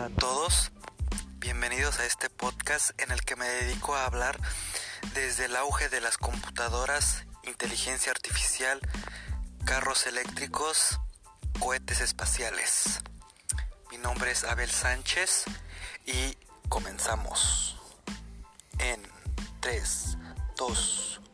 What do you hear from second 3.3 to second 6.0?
me dedico a hablar desde el auge de